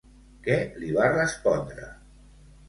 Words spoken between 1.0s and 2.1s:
respondre?